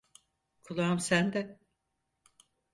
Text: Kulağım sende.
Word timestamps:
Kulağım 0.63 0.99
sende. 0.99 1.59